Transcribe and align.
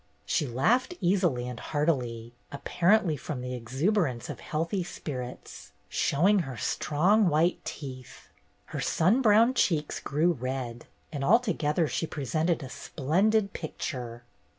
She 0.25 0.47
laughed 0.47 0.95
easily 0.99 1.47
and 1.47 1.59
heartily, 1.59 2.33
apparently 2.51 3.15
from 3.17 3.41
the 3.41 3.53
exuberance 3.53 4.29
of 4.31 4.39
healthy 4.39 4.83
spirits, 4.83 5.73
showing 5.89 6.39
her 6.39 6.57
strong 6.57 7.29
white 7.29 7.63
teeth; 7.63 8.29
her 8.73 8.79
sun 8.81 9.21
browned 9.21 9.55
cheeks 9.55 9.99
grew 9.99 10.31
red, 10.31 10.87
and 11.11 11.23
altogether 11.23 11.87
she 11.87 12.07
presented 12.07 12.63
a 12.63 12.67
splendid 12.69 13.53
pic 13.53 13.77
ture. 13.77 14.23